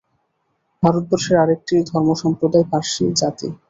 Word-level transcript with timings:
ভারতবর্ষের 0.83 1.37
আর 1.43 1.49
একটি 1.55 1.75
ধর্মসম্প্রদায় 1.89 2.65
পার্শী 2.71 3.03
জাতি। 3.19 3.47